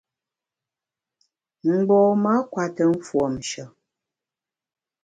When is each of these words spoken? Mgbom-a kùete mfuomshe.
Mgbom-a 1.69 2.33
kùete 2.51 2.83
mfuomshe. 2.91 3.63